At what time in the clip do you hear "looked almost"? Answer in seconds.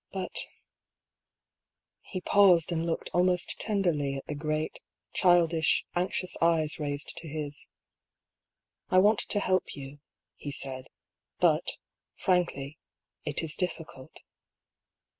2.83-3.59